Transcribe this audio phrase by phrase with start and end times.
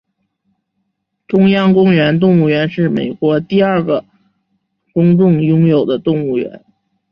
[1.27, 4.03] 中央公园动物园是美国第二个
[4.95, 6.65] 公众拥有的动物园。